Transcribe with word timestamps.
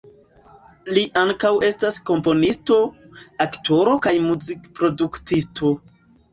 Li 0.97 1.03
ankaŭ 1.23 1.51
estas 1.67 1.99
komponisto, 2.11 2.79
aktoro 3.47 3.97
kaj 4.09 4.17
muzikproduktisto. 4.27 5.75